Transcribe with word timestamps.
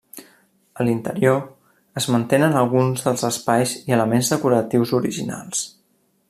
A 0.77 0.85
l'interior 0.87 1.35
es 2.01 2.07
mantenen 2.15 2.57
alguns 2.63 3.05
dels 3.09 3.27
espais 3.31 3.75
i 3.83 3.97
elements 3.99 4.33
decoratius 4.37 4.95
originals. 5.03 5.63